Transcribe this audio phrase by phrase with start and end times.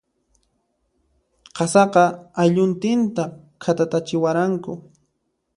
[1.57, 2.03] Qasaqa,
[2.43, 3.23] aylluntinta
[3.63, 4.71] khatatatachiwaranku.